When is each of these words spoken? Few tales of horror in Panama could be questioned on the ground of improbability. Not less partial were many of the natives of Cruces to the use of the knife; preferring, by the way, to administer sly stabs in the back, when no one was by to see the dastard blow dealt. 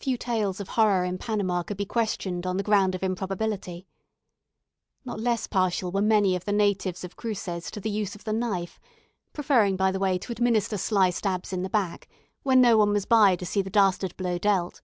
Few 0.00 0.16
tales 0.16 0.60
of 0.60 0.68
horror 0.70 1.04
in 1.04 1.18
Panama 1.18 1.62
could 1.62 1.76
be 1.76 1.84
questioned 1.84 2.46
on 2.46 2.56
the 2.56 2.62
ground 2.62 2.94
of 2.94 3.02
improbability. 3.02 3.86
Not 5.04 5.20
less 5.20 5.46
partial 5.46 5.92
were 5.92 6.00
many 6.00 6.34
of 6.34 6.46
the 6.46 6.54
natives 6.54 7.04
of 7.04 7.16
Cruces 7.16 7.70
to 7.72 7.78
the 7.78 7.90
use 7.90 8.14
of 8.14 8.24
the 8.24 8.32
knife; 8.32 8.80
preferring, 9.34 9.76
by 9.76 9.92
the 9.92 9.98
way, 10.00 10.16
to 10.20 10.32
administer 10.32 10.78
sly 10.78 11.10
stabs 11.10 11.52
in 11.52 11.60
the 11.64 11.68
back, 11.68 12.08
when 12.42 12.62
no 12.62 12.78
one 12.78 12.94
was 12.94 13.04
by 13.04 13.36
to 13.36 13.44
see 13.44 13.60
the 13.60 13.68
dastard 13.68 14.16
blow 14.16 14.38
dealt. 14.38 14.80